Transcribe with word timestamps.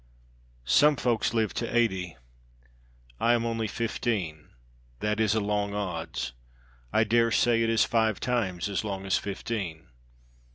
"Some 0.65 0.95
folk 0.95 1.31
live 1.31 1.53
to 1.53 1.77
eighty; 1.77 2.17
I 3.19 3.33
am 3.33 3.45
only 3.45 3.67
fifteen; 3.67 4.49
that 4.99 5.19
is 5.19 5.35
a 5.35 5.39
long 5.39 5.75
odds, 5.75 6.33
I 6.91 7.03
dare 7.03 7.29
say 7.29 7.61
it 7.61 7.69
is 7.69 7.85
five 7.85 8.19
times 8.19 8.67
as 8.67 8.83
long 8.83 9.05
as 9.05 9.19
fifteen. 9.19 9.89